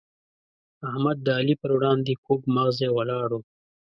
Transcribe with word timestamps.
احمد 0.89 1.17
د 1.23 1.27
علي 1.37 1.55
پر 1.61 1.71
وړاندې 1.77 2.13
کوږ 2.25 2.41
مغزی 2.55 2.87
ولاړ 2.91 3.29
وو. 3.33 3.41